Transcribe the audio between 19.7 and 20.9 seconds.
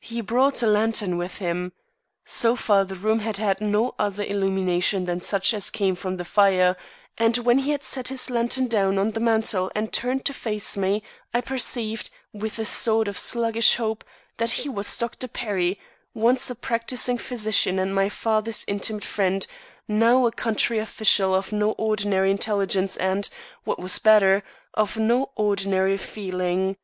now a county